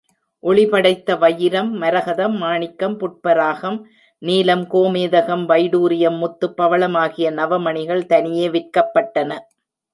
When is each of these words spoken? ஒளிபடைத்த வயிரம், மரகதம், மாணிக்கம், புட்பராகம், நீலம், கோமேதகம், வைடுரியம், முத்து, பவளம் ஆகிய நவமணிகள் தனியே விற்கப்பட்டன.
ஒளிபடைத்த 0.43 1.17
வயிரம், 1.17 1.81
மரகதம், 1.81 2.37
மாணிக்கம், 2.37 2.95
புட்பராகம், 2.99 3.77
நீலம், 4.21 4.63
கோமேதகம், 4.71 5.45
வைடுரியம், 5.45 6.17
முத்து, 6.17 6.53
பவளம் 6.53 6.95
ஆகிய 6.95 7.31
நவமணிகள் 7.31 8.05
தனியே 8.05 8.49
விற்கப்பட்டன. 8.49 9.31